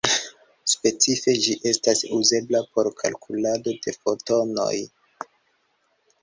[0.75, 4.73] Specife, ĝi estas uzebla por kalkulado de fotonoj.